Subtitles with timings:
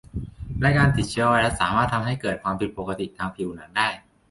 [0.61, 3.87] และการติดเชื้อไวรัสสามารถทำให้เกิดความผิดปกติทางผิวหนังได้